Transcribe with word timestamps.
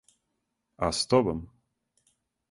А 0.77 0.91
с 0.91 1.05
тобом? 1.05 1.39